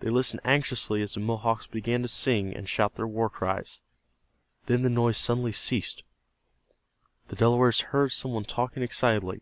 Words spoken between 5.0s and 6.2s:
suddenly ceased.